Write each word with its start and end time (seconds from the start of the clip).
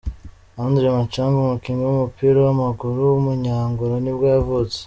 André 0.63 0.87
Macanga, 0.97 1.35
umukinnyi 1.41 1.83
w’umupira 1.85 2.37
w’amaguru 2.45 2.99
w’umunya-Angola 3.11 3.95
nibwo 4.01 4.25
yavutse. 4.35 4.79